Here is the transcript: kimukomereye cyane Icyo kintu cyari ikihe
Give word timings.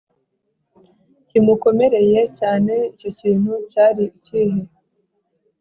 kimukomereye 1.27 2.21
cyane 2.39 2.73
Icyo 2.91 3.09
kintu 3.19 3.53
cyari 3.71 4.03
ikihe 4.17 4.59